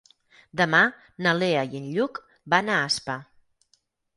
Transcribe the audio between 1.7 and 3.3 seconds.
i en Lluc van a Aspa.